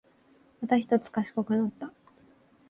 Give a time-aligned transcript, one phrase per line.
[0.63, 1.93] またひとつ賢くなった